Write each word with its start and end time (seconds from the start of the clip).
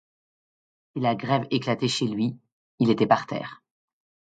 Si 0.95 0.99
la 1.03 1.13
grève 1.13 1.45
éclatait 1.51 1.87
chez 1.87 2.07
lui, 2.07 2.35
il 2.79 2.89
était 2.89 3.05
par 3.05 3.27
terre. 3.27 3.61